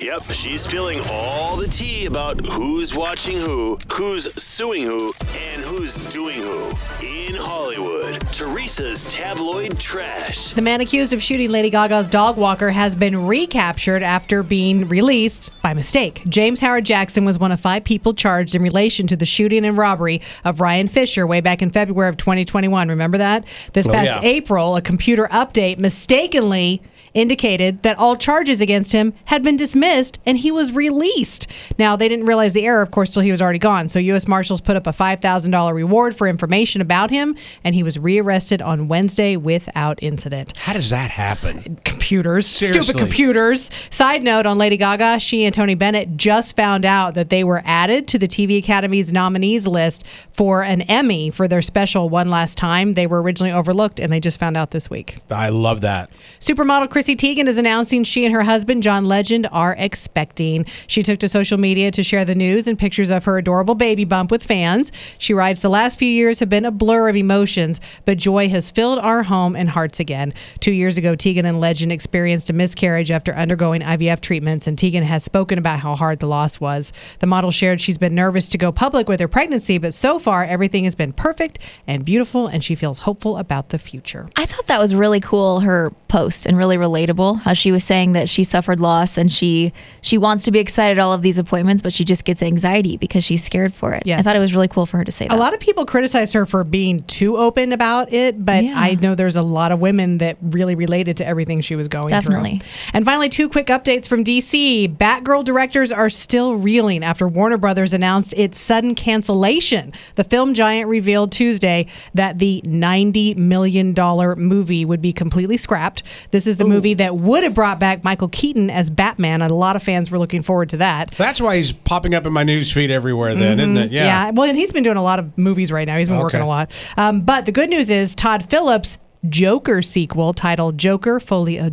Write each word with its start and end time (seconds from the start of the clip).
Yep, 0.00 0.22
she's 0.30 0.60
spilling 0.60 1.00
all 1.10 1.56
the 1.56 1.66
tea 1.66 2.06
about 2.06 2.46
who's 2.46 2.94
watching 2.94 3.36
who, 3.36 3.76
who's 3.92 4.32
suing 4.40 4.84
who, 4.84 5.12
and 5.36 5.60
who's 5.60 5.96
doing 6.12 6.40
who. 6.40 6.68
In 7.04 7.34
Hollywood, 7.34 8.20
Teresa's 8.32 9.12
tabloid 9.12 9.76
trash. 9.80 10.52
The 10.52 10.62
man 10.62 10.80
accused 10.80 11.12
of 11.14 11.20
shooting 11.20 11.50
Lady 11.50 11.68
Gaga's 11.68 12.08
dog 12.08 12.36
walker 12.36 12.70
has 12.70 12.94
been 12.94 13.26
recaptured 13.26 14.04
after 14.04 14.44
being 14.44 14.86
released 14.86 15.50
by 15.62 15.74
mistake. 15.74 16.22
James 16.28 16.60
Howard 16.60 16.84
Jackson 16.84 17.24
was 17.24 17.40
one 17.40 17.50
of 17.50 17.58
five 17.58 17.82
people 17.82 18.14
charged 18.14 18.54
in 18.54 18.62
relation 18.62 19.08
to 19.08 19.16
the 19.16 19.26
shooting 19.26 19.64
and 19.66 19.76
robbery 19.76 20.20
of 20.44 20.60
Ryan 20.60 20.86
Fischer 20.86 21.26
way 21.26 21.40
back 21.40 21.60
in 21.60 21.70
February 21.70 22.08
of 22.08 22.16
2021. 22.16 22.88
Remember 22.88 23.18
that? 23.18 23.44
This 23.72 23.88
Oh, 23.88 23.90
past 23.90 24.22
yeah. 24.22 24.28
April, 24.28 24.76
a 24.76 24.80
computer 24.80 25.26
update 25.32 25.78
mistakenly 25.80 26.82
indicated 27.14 27.82
that 27.82 27.98
all 27.98 28.16
charges 28.16 28.60
against 28.60 28.92
him 28.92 29.12
had 29.26 29.42
been 29.42 29.56
dismissed 29.56 30.18
and 30.26 30.38
he 30.38 30.50
was 30.50 30.72
released. 30.74 31.46
Now, 31.78 31.96
they 31.96 32.08
didn't 32.08 32.26
realize 32.26 32.52
the 32.52 32.64
error, 32.66 32.82
of 32.82 32.90
course, 32.90 33.10
till 33.12 33.22
he 33.22 33.30
was 33.30 33.42
already 33.42 33.58
gone. 33.58 33.88
So, 33.88 33.98
U.S. 33.98 34.26
Marshals 34.28 34.60
put 34.60 34.76
up 34.76 34.86
a 34.86 34.90
$5,000 34.92 35.72
reward 35.74 36.16
for 36.16 36.26
information 36.26 36.80
about 36.80 37.10
him, 37.10 37.36
and 37.64 37.74
he 37.74 37.82
was 37.82 37.98
rearrested 37.98 38.60
on 38.62 38.88
Wednesday 38.88 39.36
without 39.36 39.98
incident 40.02 40.56
How 40.58 40.72
does 40.72 40.90
that 40.90 41.10
happen? 41.10 41.78
computers, 41.84 42.46
Seriously. 42.46 42.82
stupid 42.82 42.98
computers. 42.98 43.70
Side 43.90 44.22
note 44.22 44.46
on 44.46 44.58
Lady 44.58 44.76
Gaga, 44.76 45.18
she 45.20 45.44
and 45.44 45.54
Tony 45.54 45.74
Bennett 45.74 46.16
just 46.16 46.56
found 46.56 46.84
out 46.84 47.14
that 47.14 47.30
they 47.30 47.44
were 47.44 47.62
added 47.64 48.08
to 48.08 48.18
the 48.18 48.28
TV 48.28 48.58
Academy's 48.58 49.12
nominees 49.12 49.66
list 49.66 50.06
for 50.32 50.62
an 50.62 50.82
Emmy 50.82 51.30
for 51.30 51.48
their 51.48 51.62
special 51.62 52.08
One 52.08 52.30
Last 52.30 52.56
Time. 52.58 52.94
They 52.94 53.06
were 53.06 53.20
originally 53.22 53.52
overlooked 53.52 54.00
and 54.00 54.12
they 54.12 54.20
just 54.20 54.38
found 54.40 54.56
out 54.56 54.70
this 54.70 54.88
week. 54.88 55.18
I 55.30 55.48
love 55.48 55.80
that. 55.82 56.10
Supermodel 56.40 56.88
Chrissy 56.98 57.14
Teigen 57.14 57.46
is 57.46 57.58
announcing 57.58 58.02
she 58.02 58.24
and 58.24 58.34
her 58.34 58.42
husband, 58.42 58.82
John 58.82 59.04
Legend, 59.04 59.46
are 59.52 59.76
expecting. 59.78 60.66
She 60.88 61.04
took 61.04 61.20
to 61.20 61.28
social 61.28 61.56
media 61.56 61.92
to 61.92 62.02
share 62.02 62.24
the 62.24 62.34
news 62.34 62.66
and 62.66 62.76
pictures 62.76 63.10
of 63.10 63.24
her 63.24 63.38
adorable 63.38 63.76
baby 63.76 64.04
bump 64.04 64.32
with 64.32 64.42
fans. 64.42 64.90
She 65.16 65.32
writes, 65.32 65.60
The 65.60 65.68
last 65.68 65.96
few 65.96 66.08
years 66.08 66.40
have 66.40 66.48
been 66.48 66.64
a 66.64 66.72
blur 66.72 67.08
of 67.08 67.14
emotions, 67.14 67.80
but 68.04 68.18
joy 68.18 68.48
has 68.48 68.72
filled 68.72 68.98
our 68.98 69.22
home 69.22 69.54
and 69.54 69.70
hearts 69.70 70.00
again. 70.00 70.34
Two 70.58 70.72
years 70.72 70.98
ago, 70.98 71.14
Teigen 71.14 71.44
and 71.44 71.60
Legend 71.60 71.92
experienced 71.92 72.50
a 72.50 72.52
miscarriage 72.52 73.12
after 73.12 73.32
undergoing 73.32 73.80
IVF 73.80 74.20
treatments, 74.20 74.66
and 74.66 74.76
Teigen 74.76 75.04
has 75.04 75.22
spoken 75.22 75.56
about 75.56 75.78
how 75.78 75.94
hard 75.94 76.18
the 76.18 76.26
loss 76.26 76.58
was. 76.58 76.92
The 77.20 77.26
model 77.28 77.52
shared 77.52 77.80
she's 77.80 77.98
been 77.98 78.16
nervous 78.16 78.48
to 78.48 78.58
go 78.58 78.72
public 78.72 79.08
with 79.08 79.20
her 79.20 79.28
pregnancy, 79.28 79.78
but 79.78 79.94
so 79.94 80.18
far, 80.18 80.42
everything 80.42 80.82
has 80.82 80.96
been 80.96 81.12
perfect 81.12 81.60
and 81.86 82.04
beautiful, 82.04 82.48
and 82.48 82.64
she 82.64 82.74
feels 82.74 82.98
hopeful 82.98 83.36
about 83.36 83.68
the 83.68 83.78
future. 83.78 84.28
I 84.34 84.46
thought 84.46 84.66
that 84.66 84.80
was 84.80 84.96
really 84.96 85.20
cool 85.20 85.60
her 85.60 85.92
post 86.08 86.44
and 86.44 86.56
really, 86.56 86.76
really 86.76 86.87
relatable 86.88 87.40
how 87.42 87.52
she 87.52 87.70
was 87.72 87.84
saying 87.84 88.12
that 88.12 88.28
she 88.28 88.44
suffered 88.44 88.80
loss 88.80 89.18
and 89.18 89.30
she 89.30 89.72
she 90.00 90.16
wants 90.18 90.44
to 90.44 90.50
be 90.50 90.58
excited 90.58 90.98
at 90.98 91.02
all 91.02 91.12
of 91.12 91.22
these 91.22 91.38
appointments 91.38 91.82
but 91.82 91.92
she 91.92 92.04
just 92.04 92.24
gets 92.24 92.42
anxiety 92.42 92.96
because 92.96 93.24
she's 93.24 93.42
scared 93.42 93.72
for 93.72 93.92
it. 93.94 94.02
Yes. 94.06 94.20
I 94.20 94.22
thought 94.22 94.36
it 94.36 94.40
was 94.40 94.54
really 94.54 94.68
cool 94.68 94.86
for 94.86 94.96
her 94.98 95.04
to 95.04 95.12
say 95.12 95.28
that. 95.28 95.34
A 95.34 95.38
lot 95.38 95.54
of 95.54 95.60
people 95.60 95.84
criticize 95.84 96.32
her 96.32 96.46
for 96.46 96.64
being 96.64 97.00
too 97.00 97.36
open 97.36 97.72
about 97.72 98.12
it, 98.12 98.44
but 98.44 98.64
Yeah. 98.64 98.74
I 98.76 98.94
know 99.00 99.14
there's 99.14 99.36
a 99.36 99.42
lot 99.42 99.72
of 99.72 99.80
women 99.80 100.18
that 100.18 100.36
really 100.42 100.74
related 100.74 101.16
to 101.18 101.26
everything 101.26 101.60
she 101.60 101.76
was 101.76 101.88
going 101.88 102.08
through. 102.08 102.16
Definitely. 102.18 102.58
through. 102.58 102.90
And 102.94 103.04
finally, 103.04 103.28
two 103.28 103.48
quick 103.48 103.66
updates 103.66 104.06
from 104.08 104.24
DC. 104.24 104.96
Batgirl 104.96 105.44
directors 105.44 105.92
are 105.92 106.08
still 106.10 106.54
reeling 106.56 107.02
after 107.04 107.26
Warner 107.28 107.58
Brothers 107.58 107.92
announced 107.92 108.34
its 108.36 108.58
sudden 108.60 108.94
cancellation. 108.94 109.92
The 110.14 110.24
film 110.24 110.54
giant 110.54 110.88
revealed 110.88 111.32
Tuesday 111.32 111.86
that 112.14 112.38
the 112.38 112.62
$90 112.64 113.36
million 113.36 113.94
movie 114.38 114.84
would 114.84 115.02
be 115.02 115.12
completely 115.12 115.56
scrapped. 115.56 116.02
This 116.30 116.46
is 116.46 116.56
the 116.56 116.64
movie 116.64 116.77
that 116.94 117.16
would 117.16 117.42
have 117.42 117.54
brought 117.54 117.78
back 117.78 118.04
Michael 118.04 118.28
Keaton 118.28 118.70
as 118.70 118.90
Batman, 118.90 119.42
and 119.42 119.50
a 119.50 119.54
lot 119.54 119.76
of 119.76 119.82
fans 119.82 120.10
were 120.10 120.18
looking 120.18 120.42
forward 120.42 120.68
to 120.70 120.78
that. 120.78 121.10
That's 121.12 121.40
why 121.40 121.56
he's 121.56 121.72
popping 121.72 122.14
up 122.14 122.26
in 122.26 122.32
my 122.32 122.42
news 122.42 122.72
feed 122.72 122.90
everywhere. 122.90 123.34
Then, 123.34 123.60
isn't 123.60 123.76
it? 123.76 123.90
Yeah. 123.92 124.30
Well, 124.30 124.48
and 124.48 124.56
he's 124.56 124.72
been 124.72 124.82
doing 124.82 124.96
a 124.96 125.02
lot 125.02 125.18
of 125.18 125.36
movies 125.38 125.70
right 125.72 125.86
now. 125.86 125.98
He's 125.98 126.08
been 126.08 126.18
working 126.18 126.40
a 126.40 126.46
lot. 126.46 126.72
Um, 126.96 127.22
but 127.22 127.46
the 127.46 127.52
good 127.52 127.70
news 127.70 127.90
is 127.90 128.14
Todd 128.14 128.48
Phillips. 128.50 128.98
Joker 129.28 129.82
sequel 129.82 130.32
titled 130.32 130.78
Joker 130.78 131.18
Folie 131.18 131.56
à 131.56 131.68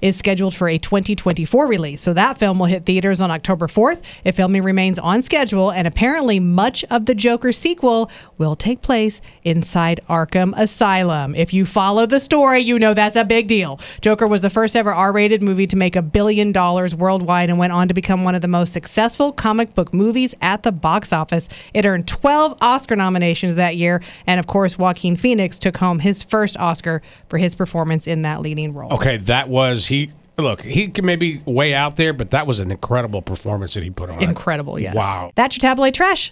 is 0.00 0.16
scheduled 0.16 0.54
for 0.54 0.68
a 0.68 0.78
2024 0.78 1.66
release. 1.66 2.00
So 2.00 2.12
that 2.12 2.38
film 2.38 2.58
will 2.58 2.66
hit 2.66 2.86
theaters 2.86 3.20
on 3.20 3.30
October 3.30 3.66
4th 3.66 4.02
if 4.24 4.36
filming 4.36 4.62
remains 4.62 4.98
on 4.98 5.22
schedule. 5.22 5.70
And 5.70 5.86
apparently, 5.86 6.40
much 6.40 6.84
of 6.84 7.06
the 7.06 7.14
Joker 7.14 7.52
sequel 7.52 8.10
will 8.38 8.54
take 8.54 8.82
place 8.82 9.20
inside 9.44 10.00
Arkham 10.08 10.54
Asylum. 10.56 11.34
If 11.34 11.52
you 11.52 11.66
follow 11.66 12.06
the 12.06 12.20
story, 12.20 12.60
you 12.60 12.78
know 12.78 12.94
that's 12.94 13.16
a 13.16 13.24
big 13.24 13.48
deal. 13.48 13.80
Joker 14.00 14.26
was 14.26 14.40
the 14.40 14.50
first 14.50 14.76
ever 14.76 14.92
R 14.92 15.12
rated 15.12 15.42
movie 15.42 15.66
to 15.66 15.76
make 15.76 15.96
a 15.96 16.02
billion 16.02 16.52
dollars 16.52 16.94
worldwide 16.94 17.50
and 17.50 17.58
went 17.58 17.72
on 17.72 17.88
to 17.88 17.94
become 17.94 18.24
one 18.24 18.34
of 18.34 18.42
the 18.42 18.48
most 18.48 18.72
successful 18.72 19.32
comic 19.32 19.74
book 19.74 19.92
movies 19.92 20.34
at 20.40 20.62
the 20.62 20.72
box 20.72 21.12
office. 21.12 21.48
It 21.74 21.84
earned 21.84 22.08
12 22.08 22.58
Oscar 22.60 22.96
nominations 22.96 23.56
that 23.56 23.76
year. 23.76 24.02
And 24.26 24.38
of 24.38 24.46
course, 24.46 24.78
Joaquin 24.78 25.16
Phoenix 25.16 25.58
took 25.58 25.78
home 25.78 25.98
his 25.98 26.22
first 26.22 26.56
Oscar 26.86 27.02
for 27.28 27.38
his 27.38 27.54
performance 27.54 28.06
in 28.06 28.22
that 28.22 28.40
leading 28.40 28.74
role. 28.74 28.92
Okay, 28.94 29.16
that 29.18 29.48
was 29.48 29.86
he. 29.86 30.10
Look, 30.38 30.60
he 30.60 30.88
can 30.88 31.06
maybe 31.06 31.40
way 31.46 31.72
out 31.72 31.96
there, 31.96 32.12
but 32.12 32.30
that 32.32 32.46
was 32.46 32.58
an 32.58 32.70
incredible 32.70 33.22
performance 33.22 33.72
that 33.72 33.82
he 33.82 33.88
put 33.88 34.10
on. 34.10 34.22
Incredible, 34.22 34.78
yes. 34.78 34.94
Wow. 34.94 35.30
That's 35.34 35.56
your 35.56 35.62
tabloid 35.62 35.94
trash. 35.94 36.24